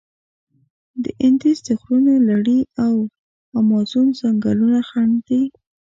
د 1.03 1.05
اندیز 1.25 1.57
د 1.67 1.69
غرونو 1.81 2.13
لړي 2.29 2.59
او 2.85 2.93
امازون 3.59 4.07
ځنګلونه 4.19 4.79
خنډ 4.89 5.15
دي. 5.27 5.43